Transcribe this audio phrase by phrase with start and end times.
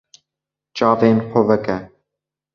[0.75, 1.77] Çavên xwe veke.